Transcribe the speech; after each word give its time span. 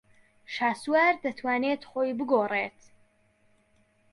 شاسوار 0.53 1.13
دەتوانێت 1.23 1.81
خۆی 1.89 2.11
بگۆڕێت. 2.19 2.79